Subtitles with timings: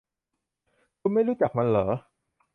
[0.99, 1.87] คุณไม่รู้จักมันหรอ